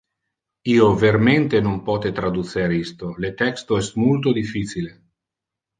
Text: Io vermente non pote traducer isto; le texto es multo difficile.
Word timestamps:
Io 0.75 0.87
vermente 1.03 1.61
non 1.67 1.77
pote 1.91 2.13
traducer 2.21 2.75
isto; 2.81 3.13
le 3.27 3.33
texto 3.45 3.81
es 3.85 3.95
multo 4.07 4.37
difficile. 4.41 4.97